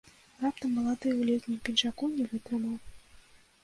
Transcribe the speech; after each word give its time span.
Раптам 0.45 0.71
малады 0.77 1.07
ў 1.13 1.21
летнім 1.29 1.59
пінжаку 1.69 2.03
не 2.19 2.25
вытрымаў. 2.35 2.75